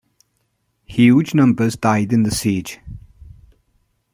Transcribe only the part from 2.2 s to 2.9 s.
the siege.